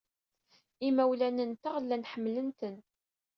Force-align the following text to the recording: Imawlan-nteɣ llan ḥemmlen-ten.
Imawlan-nteɣ 0.87 1.75
llan 1.83 2.07
ḥemmlen-ten. 2.11 2.75